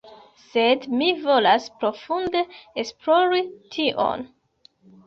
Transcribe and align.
sed 0.45 0.87
mi 1.01 1.09
volas 1.27 1.67
profunde 1.83 2.43
esplori 2.87 3.47
tion 3.79 4.29